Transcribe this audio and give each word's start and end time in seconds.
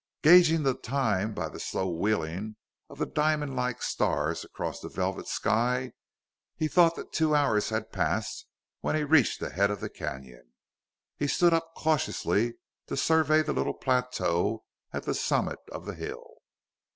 Gauging 0.23 0.63
the 0.63 0.73
time 0.73 1.35
by 1.35 1.47
the 1.47 1.59
slow 1.59 1.87
wheeling 1.87 2.55
of 2.89 2.97
the 2.97 3.05
diamond 3.05 3.55
like 3.55 3.83
stars 3.83 4.43
across 4.43 4.79
the 4.79 4.89
velvet 4.89 5.27
sky, 5.27 5.91
he 6.55 6.67
thought 6.67 6.95
that 6.95 7.13
two 7.13 7.35
hours 7.35 7.69
had 7.69 7.91
passed 7.91 8.47
when 8.79 8.95
he 8.95 9.03
reached 9.03 9.39
the 9.39 9.51
head 9.51 9.69
of 9.69 9.79
the 9.79 9.91
canyon. 9.91 10.53
He 11.17 11.27
stood 11.27 11.53
up 11.53 11.75
cautiously 11.75 12.55
to 12.87 12.97
survey 12.97 13.43
the 13.43 13.53
little 13.53 13.75
plateau 13.75 14.63
at 14.91 15.03
the 15.03 15.13
summit 15.13 15.59
of 15.71 15.85
the 15.85 15.93
hill. 15.93 16.33